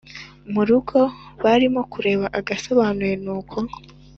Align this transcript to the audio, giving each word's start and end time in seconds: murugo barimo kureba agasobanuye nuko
murugo 0.53 0.99
barimo 1.43 1.81
kureba 1.91 2.25
agasobanuye 2.39 3.13
nuko 3.23 3.57